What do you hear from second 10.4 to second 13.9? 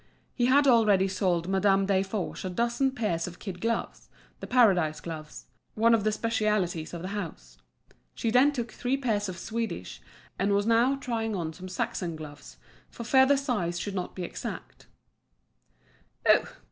was now trying on some Saxon gloves, for fear the size